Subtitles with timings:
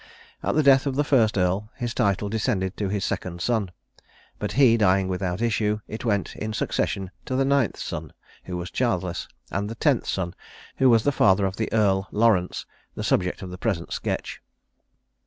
[0.41, 3.69] At the death of the first earl, his title descended to his second son;
[4.39, 8.11] but he dying without issue, it went in succession to the ninth son,
[8.45, 10.33] who was childless, and the tenth son,
[10.77, 14.41] who was the father of the earl, Laurence, the subject of the present sketch.